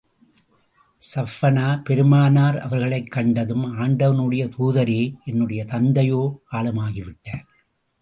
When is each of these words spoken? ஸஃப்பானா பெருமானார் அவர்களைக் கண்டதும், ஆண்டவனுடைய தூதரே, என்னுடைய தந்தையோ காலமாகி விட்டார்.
ஸஃப்பானா 1.15 1.81
பெருமானார் 1.83 2.59
அவர்களைக் 2.59 3.11
கண்டதும், 3.11 3.79
ஆண்டவனுடைய 3.79 4.51
தூதரே, 4.59 5.13
என்னுடைய 5.25 5.65
தந்தையோ 5.65 6.41
காலமாகி 6.45 7.03
விட்டார். 7.03 7.45